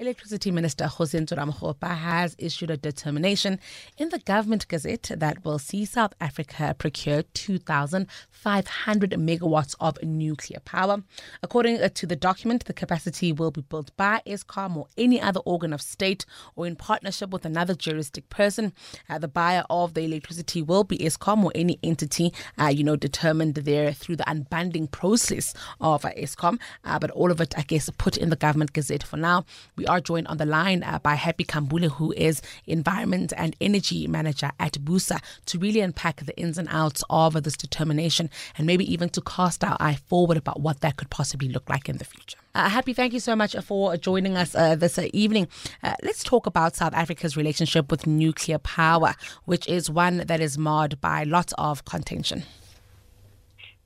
[0.00, 3.58] Electricity Minister Kgosientsho Ramokgopa has issued a determination
[3.96, 11.02] in the Government Gazette that will see South Africa procure 2,500 megawatts of nuclear power.
[11.42, 15.40] According uh, to the document, the capacity will be built by Eskom or any other
[15.40, 18.72] organ of state or in partnership with another juristic person.
[19.10, 22.96] Uh, the buyer of the electricity will be Eskom or any entity, uh, you know,
[22.96, 26.60] determined there through the unbundling process of uh, Eskom.
[26.84, 29.44] Uh, but all of it, I guess, put in the Government Gazette for now.
[29.76, 34.06] We are joined on the line uh, by Happy Khambule, who is Environment and Energy
[34.06, 38.90] Manager at BUSA, to really unpack the ins and outs of this determination and maybe
[38.90, 42.04] even to cast our eye forward about what that could possibly look like in the
[42.04, 42.38] future.
[42.54, 45.46] Uh, Happy, thank you so much for joining us uh, this uh, evening.
[45.82, 50.58] Uh, let's talk about South Africa's relationship with nuclear power, which is one that is
[50.58, 52.42] marred by lots of contention.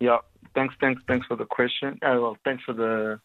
[0.00, 0.18] Yeah,
[0.54, 1.98] thanks, thanks, thanks for the question.
[2.02, 3.20] Uh, well, thanks for the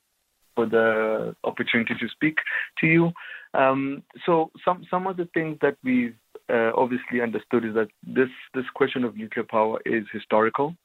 [0.57, 2.37] for the opportunity to speak
[2.79, 3.11] to you.
[3.53, 6.15] Um, so some some of the things that we've
[6.49, 10.75] uh, obviously understood is that this this question of nuclear power is historical.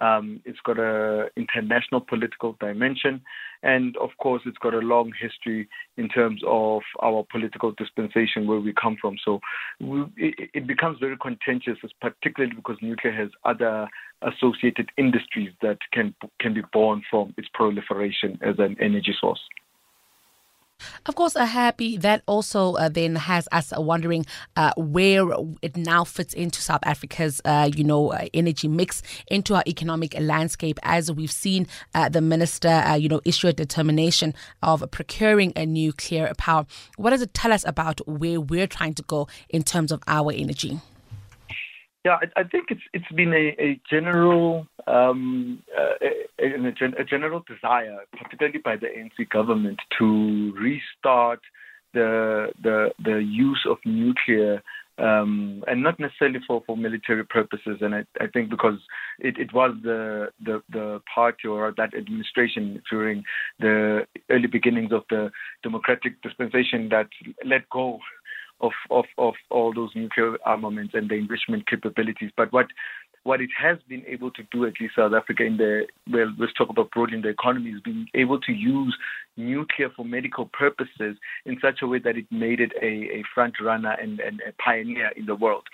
[0.00, 3.20] Um, it's got a international political dimension,
[3.62, 8.60] and of course, it's got a long history in terms of our political dispensation where
[8.60, 9.16] we come from.
[9.24, 9.40] So
[9.80, 13.88] we, it, it becomes very contentious, particularly because nuclear has other
[14.22, 19.40] associated industries that can can be born from its proliferation as an energy source.
[21.06, 24.26] Of course, a happy that also uh, then has us wondering
[24.56, 25.24] uh, where
[25.62, 30.14] it now fits into South Africa's, uh, you know, uh, energy mix into our economic
[30.20, 30.78] landscape.
[30.82, 36.32] As we've seen uh, the minister, you know, issue a determination of procuring a nuclear
[36.36, 36.66] power.
[36.96, 40.32] What does it tell us about where we're trying to go in terms of our
[40.32, 40.80] energy?
[42.08, 46.06] Yeah, I, I think it's it's been a, a general um, uh,
[46.40, 51.40] a, a, general desire, particularly by the ANC government, to restart
[51.92, 54.62] the the the use of nuclear
[54.98, 57.78] um, and not necessarily for, for military purposes.
[57.80, 58.78] And I, I think because
[59.18, 63.22] it, it was the, the, the party or that administration during
[63.60, 65.30] the early beginnings of the
[65.62, 67.08] democratic dispensation that
[67.44, 68.00] let go
[68.60, 72.30] of, of, of all those nuclear armaments and the enrichment capabilities.
[72.36, 72.66] But what
[73.28, 76.54] what it has been able to do, at least South Africa, in the well, let's
[76.54, 78.96] talk about broadly in the economy, is being able to use
[79.36, 83.54] nuclear for medical purposes in such a way that it made it a, a front
[83.60, 85.64] runner and, and a pioneer in the world.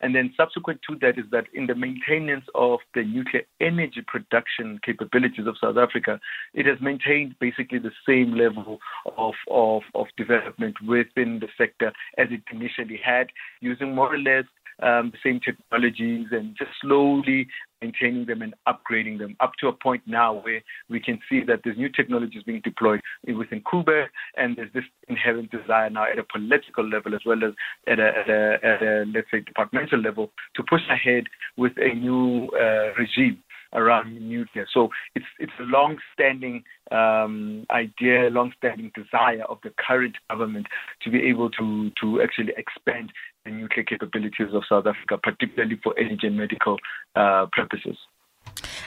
[0.00, 4.78] And then subsequent to that is that in the maintenance of the nuclear energy production
[4.86, 6.20] capabilities of South Africa,
[6.54, 8.78] it has maintained basically the same level
[9.18, 13.26] of, of, of development within the sector as it initially had,
[13.60, 14.44] using more or less
[14.82, 17.46] um, the same technologies and just slowly
[17.82, 21.60] maintaining them and upgrading them up to a point now where we can see that
[21.64, 26.24] there's new technologies being deployed within Koeberg and there's this inherent desire now at a
[26.24, 27.52] political level as well as
[27.86, 31.24] at a, at a, at a let's say departmental level to push ahead
[31.56, 33.42] with a new uh, regime
[33.72, 34.66] around nuclear.
[34.72, 40.66] So it's it's a long-standing um, idea, long-standing desire of the current government
[41.02, 43.12] to be able to to actually expand
[43.44, 46.78] the nuclear capabilities of South Africa, particularly for energy and medical
[47.16, 47.96] uh, purposes.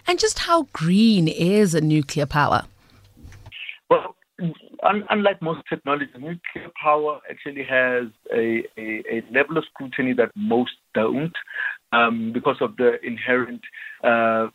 [0.07, 2.63] And just how green is a nuclear power?
[3.89, 4.15] Well,
[4.83, 10.31] un- unlike most technologies, nuclear power actually has a, a, a level of scrutiny that
[10.35, 11.33] most don't
[11.91, 13.61] um, because of the inherent
[14.03, 14.47] uh,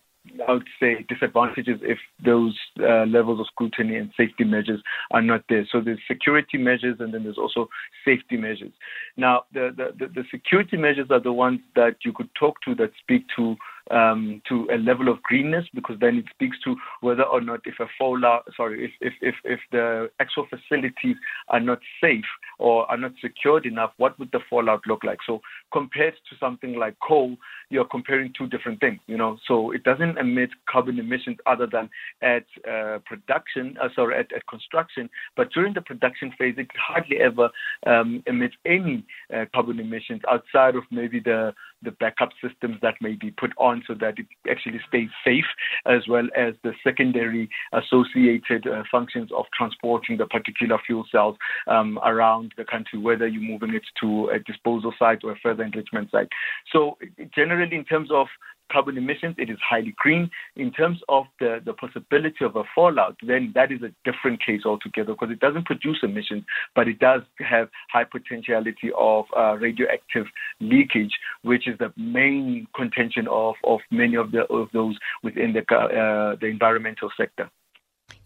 [0.47, 4.81] I would say disadvantages if those uh, levels of scrutiny and safety measures
[5.11, 5.66] are not there.
[5.71, 7.69] So there's security measures and then there's also
[8.05, 8.72] safety measures.
[9.16, 12.93] Now, the, the, the security measures are the ones that you could talk to that
[13.00, 13.56] speak to
[13.91, 17.75] um, to a level of greenness because then it speaks to whether or not if
[17.81, 21.16] a fallout, sorry, if, if, if, if the actual facilities
[21.49, 22.25] are not safe
[22.59, 25.18] or are not secured enough, what would the fallout look like?
[25.27, 25.41] So
[25.72, 27.36] compared to something like coal,
[27.71, 29.39] you're comparing two different things, you know.
[29.47, 31.91] So it doesn't emit carbon emissions other than
[32.22, 37.18] at uh, production, uh, sorry, at, at construction, but during the production phase, it hardly
[37.18, 37.51] ever
[37.86, 39.04] um, emits any
[39.34, 41.53] uh, carbon emissions outside of maybe the
[41.83, 45.45] the backup systems that may be put on so that it actually stays safe,
[45.86, 51.36] as well as the secondary associated uh, functions of transporting the particular fuel cells
[51.66, 55.65] um, around the country, whether you're moving it to a disposal site or a further
[55.65, 56.28] enrichment site.
[56.72, 56.98] So,
[57.34, 58.27] generally, in terms of
[58.70, 60.30] carbon emissions, it is highly green.
[60.56, 64.62] In terms of the, the possibility of a fallout, then that is a different case
[64.65, 66.44] altogether because it doesn't produce emissions,
[66.74, 70.26] but it does have high potentiality of uh, radioactive
[70.60, 71.12] leakage,
[71.42, 76.36] which is the main contention of, of many of, the, of those within the, uh,
[76.41, 77.50] the environmental sector.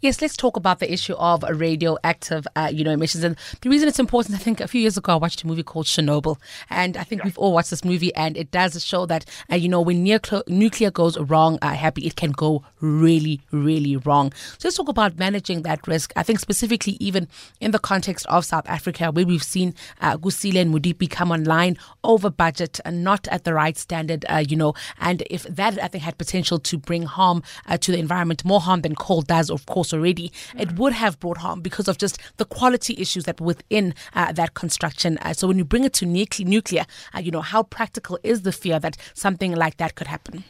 [0.03, 3.23] Yes, let's talk about the issue of radioactive, uh, you know, emissions.
[3.23, 5.63] And the reason it's important, I think, a few years ago I watched a movie
[5.63, 6.39] called Chernobyl,
[6.69, 7.27] and I think yeah.
[7.27, 10.91] we've all watched this movie, and it does show that, uh, you know, when nuclear
[10.91, 14.33] goes wrong, uh, happy, it can go really, really wrong.
[14.59, 16.13] So let's talk about managing that risk.
[16.17, 17.29] I think specifically even
[17.61, 21.79] in the context of South Africa, where we've seen uh, Kusile and Medupi come online
[22.03, 25.87] over budget and not at the right standard, uh, you know, and if that I
[25.87, 29.49] think had potential to bring harm uh, to the environment, more harm than coal does,
[29.49, 33.41] of course already, it would have brought harm because of just the quality issues that
[33.41, 35.19] within uh, that construction.
[35.19, 36.85] Uh, so when you bring it to nucle- nuclear,
[37.15, 40.45] uh, you know, how practical is the fear that something like that could happen?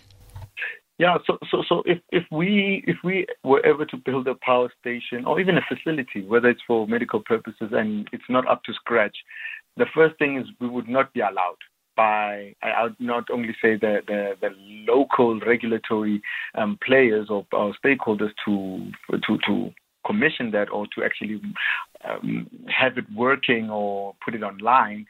[0.98, 4.70] Yeah, so so so if, if we if we were ever to build a power
[4.78, 8.72] station or even a facility, whether it's for medical purposes and it's not up to
[8.74, 9.16] scratch,
[9.76, 11.56] the first thing is we would not be allowed
[11.96, 14.50] by I would not only say the the, the
[14.92, 16.22] local regulatory
[16.54, 19.70] um, players or, or, stakeholders to to to
[20.06, 21.40] commission that or to actually
[22.08, 25.06] um, have it working or put it online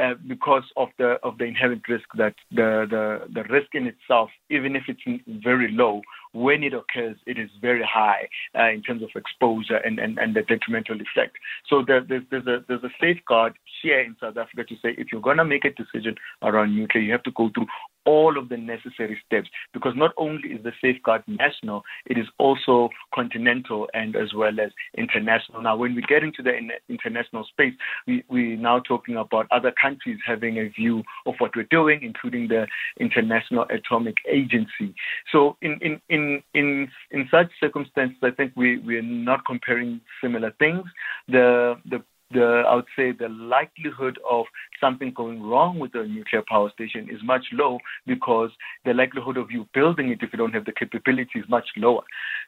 [0.00, 4.30] uh, because of the of the inherent risk that the, the the risk in itself,
[4.50, 6.00] even if it's very low,
[6.32, 10.34] when it occurs, it is very high uh, in terms of exposure and, and, and
[10.34, 11.36] the detrimental effect.
[11.68, 15.08] So there, there's, there's a there's a safeguard here in South Africa to say if
[15.12, 17.66] you're going to make a decision around nuclear, you have to go through
[18.04, 22.88] all of the necessary steps because not only is the safeguard national, it is also
[23.14, 25.62] continental and as well as international.
[25.62, 26.52] Now, when we get into the
[26.88, 27.74] international space,
[28.06, 32.48] we, we're now talking about other countries having a view of what we're doing, including
[32.48, 32.66] the
[32.98, 34.94] International Atomic Agency.
[35.30, 40.52] So, in, in, in, in, in such circumstances, I think we, we're not comparing similar
[40.58, 40.84] things.
[41.28, 44.46] The, the the I would say the likelihood of
[44.80, 48.50] something going wrong with a nuclear power station is much low because
[48.84, 52.02] the likelihood of you building it if you don't have the capability is much lower.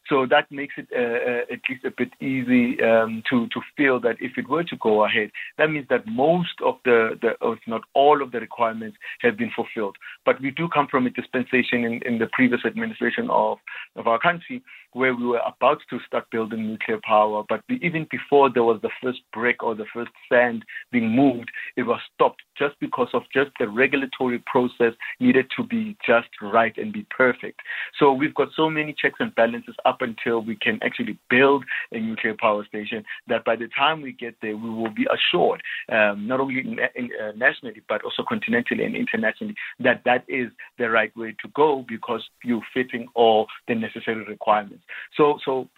[0.08, 4.00] So that makes it uh, uh, at least a bit easy um, to to feel
[4.00, 7.60] that if it were to go ahead, that means that most of the, the if
[7.66, 9.96] not all of the requirements have been fulfilled.
[10.24, 13.58] But we do come from a dispensation in, in the previous administration of
[13.96, 14.62] of our country
[14.94, 18.90] where we were about to start building nuclear power, but even before there was the
[19.02, 23.50] first brick or the first sand being moved, it was stopped just because of just
[23.58, 27.60] the regulatory process needed to be just right and be perfect.
[27.98, 31.98] So we've got so many checks and balances up until we can actually build a
[31.98, 35.60] nuclear power station that by the time we get there, we will be assured,
[35.90, 40.48] um, not only uh, nationally, but also continentally and internationally, that that is
[40.78, 44.83] the right way to go because you're fitting all the necessary requirements.
[45.16, 45.68] So, so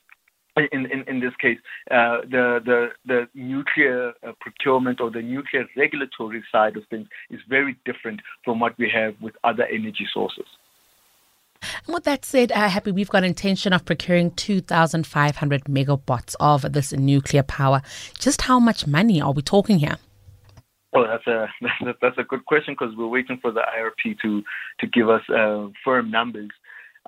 [0.56, 1.58] in, in, in this case,
[1.90, 7.40] uh, the, the, the nuclear uh, procurement or the nuclear regulatory side of things is
[7.48, 10.46] very different from what we have with other energy sources.
[11.86, 16.92] And with that said, uh, Happy, we've got intention of procuring 2,500 megawatts of this
[16.92, 17.82] nuclear power.
[18.18, 19.96] Just how much money are we talking here?
[20.92, 21.48] Well, that's a
[22.00, 24.42] that's a good question because we're waiting for the IRP to
[24.80, 26.50] to give us uh, firm numbers.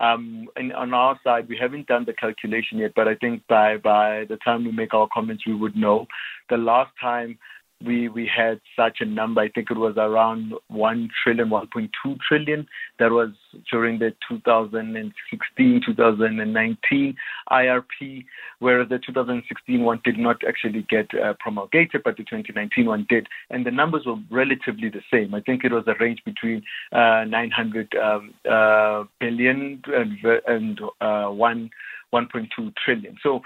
[0.01, 3.77] Um, and on our side, we haven't done the calculation yet, but I think by
[3.79, 6.07] by the time we make our comments, we would know.
[6.51, 7.39] The last time
[7.85, 9.41] we we had such a number.
[9.41, 12.67] I think it was around one trillion, 1.2 trillion.
[12.99, 13.31] That was
[13.71, 17.17] during the 2016, 2019
[17.51, 18.25] IRP,
[18.59, 23.29] whereas the 2016 one did not actually get uh, promulgated, but the 2019 one did,
[23.51, 25.35] and the numbers were relatively the same.
[25.35, 26.63] I think it was a range between
[26.93, 31.71] uh, 900 um, uh, billion and, and uh, one
[32.13, 33.17] 1.2 trillion.
[33.23, 33.41] So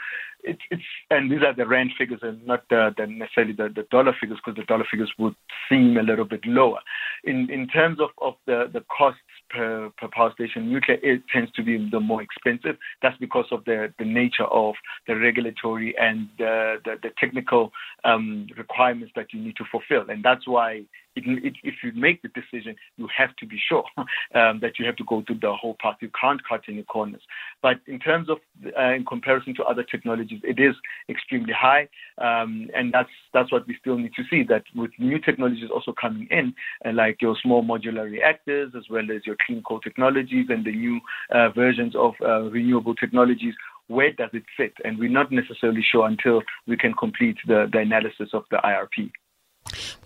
[0.45, 3.87] it's, it's and these are the rand figures and not the, the necessarily the, the
[3.91, 5.35] dollar figures because the dollar figures would
[5.69, 6.81] seem a little bit lower.
[7.25, 11.53] In in terms of, of the, the costs per, per power station, nuclear it tends
[11.53, 12.77] to be the more expensive.
[13.03, 14.75] That's because of the, the nature of
[15.07, 17.71] the regulatory and the, the, the technical
[18.05, 20.11] um, requirements that you need to fulfill.
[20.11, 20.83] And that's why
[21.15, 23.85] it, it, if you make the decision, you have to be sure
[24.35, 25.97] um, that you have to go through the whole path.
[26.01, 27.23] You can't cut any corners.
[27.63, 28.39] But in terms of,
[28.79, 30.75] uh, in comparison to other technologies, it is
[31.09, 31.89] extremely high,
[32.19, 34.43] um, and that's that's what we still need to see.
[34.43, 36.55] That with new technologies also coming in,
[36.85, 40.73] uh, like your small modular reactors, as well as your clean coal technologies and the
[40.73, 41.01] new
[41.31, 43.55] uh, versions of uh, renewable technologies,
[43.89, 44.73] where does it fit?
[44.85, 49.11] And we're not necessarily sure until we can complete the, the analysis of the IRP.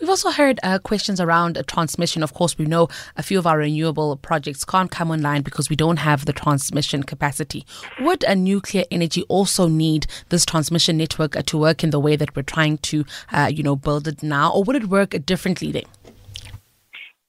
[0.00, 2.22] We've also heard uh, questions around uh, transmission.
[2.22, 5.76] Of course, we know a few of our renewable projects can't come online because we
[5.76, 7.64] don't have the transmission capacity.
[8.00, 12.16] Would a nuclear energy also need this transmission network uh, to work in the way
[12.16, 15.72] that we're trying to, uh, you know, build it now, or would it work differently
[15.72, 15.84] then?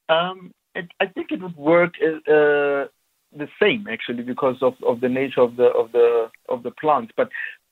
[0.09, 5.41] Um, it, I think it would work the same actually because of, of the nature
[5.41, 7.11] of the of the of the plant.
[7.15, 7.29] But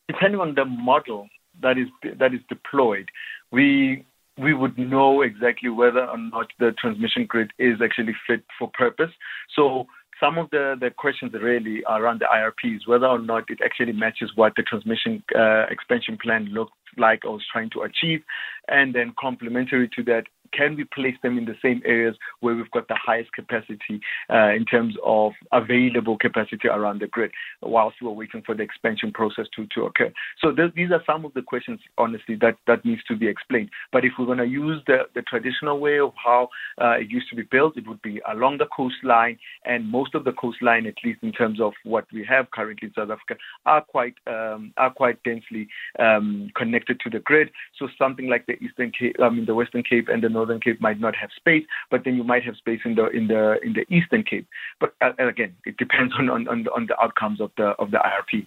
[0.08, 1.28] depending on the model
[1.62, 1.88] that is
[2.20, 3.10] that is deployed,
[3.52, 4.06] we
[4.38, 9.12] we would know exactly whether or not the transmission grid is actually fit for purpose.
[9.56, 9.86] So
[10.20, 13.94] some of the, the questions really are around the IRPs, whether or not it actually
[13.94, 18.22] matches what the transmission uh, expansion plan looked like or was trying to achieve.
[18.68, 20.24] And then complementary to that,
[20.56, 24.50] can we place them in the same areas where we've got the highest capacity uh,
[24.50, 27.32] in terms of available capacity around the grid
[27.62, 30.12] whilst we're waiting for the expansion process to, to occur?
[30.42, 33.70] So th- these are some of the questions, honestly, that, that needs to be explained.
[33.92, 36.50] But if we're going to use the, the traditional way of how
[36.82, 40.24] uh, it used to be built, it would be along the coastline, and most of
[40.24, 43.36] the coastline, at least in terms of what we have currently in South Africa,
[43.66, 45.68] are quite um, are quite densely
[46.00, 47.50] um, connected to the grid.
[47.78, 50.80] So something like the Eastern Cape, I mean the Western Cape and the Northern Cape
[50.80, 53.74] might not have space, but then you might have space in the in the in
[53.74, 54.48] the Eastern Cape.
[54.80, 57.90] But uh, again, it depends on on on the, on the outcomes of the of
[57.92, 58.46] the IRP.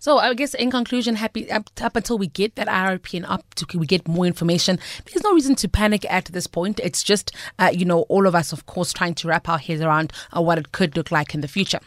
[0.00, 3.54] So I guess in conclusion, happy up, up, until we get that IRP and up
[3.54, 6.80] to we get more information, there's no reason to panic at this point.
[6.82, 9.80] It's just uh, you know all of us, of course, trying to wrap our heads
[9.80, 11.80] around uh, what it could look like in the future.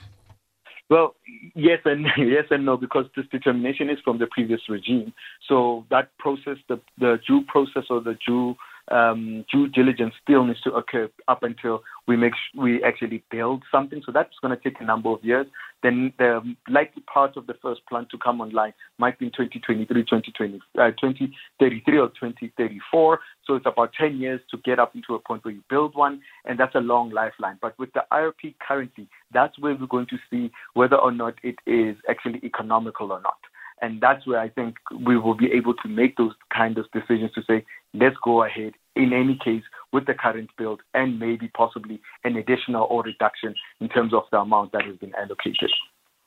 [0.89, 1.15] Well,
[1.55, 5.13] yes and yes and no, because this determination is from the previous regime.
[5.47, 8.55] So that process, the the due process or the due
[8.91, 13.63] um, due diligence still needs to occur up until we make sh- we actually build
[13.71, 14.01] something.
[14.05, 15.47] So that's going to take a number of years.
[15.81, 20.03] Then the likely part of the first plant to come online might be in 2023,
[20.03, 23.19] 2020, uh, 2033 or 2034.
[23.45, 26.21] So it's about 10 years to get up into a point where you build one,
[26.45, 27.57] and that's a long lifeline.
[27.61, 31.55] But with the IRP currently, that's where we're going to see whether or not it
[31.65, 33.37] is actually economical or not.
[33.81, 37.31] And that's where I think we will be able to make those kind of decisions
[37.33, 42.01] to say, let's go ahead in any case with the current build and maybe possibly
[42.23, 45.69] an additional or reduction in terms of the amount that has been allocated.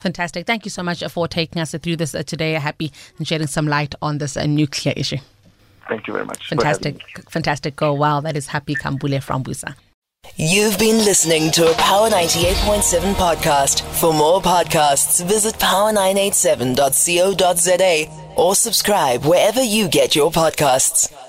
[0.00, 0.46] Fantastic.
[0.46, 2.52] Thank you so much for taking us through this uh, today.
[2.54, 5.16] Happy and shedding some light on this uh, nuclear issue.
[5.88, 6.46] Thank you very much.
[6.48, 7.00] Fantastic.
[7.30, 7.76] Fantastic.
[7.76, 7.94] Go.
[7.94, 8.20] Wow.
[8.20, 9.74] That is Happy Khambule from BUSA.
[10.36, 13.80] You've been listening to a Power 98.7 podcast.
[14.00, 21.23] For more podcasts, visit power987.co.za or subscribe wherever you get your podcasts.